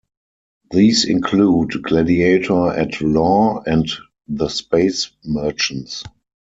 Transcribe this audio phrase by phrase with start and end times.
[0.71, 3.87] These include "Gladiator-At-Law" and
[4.29, 6.03] "The Space Merchants".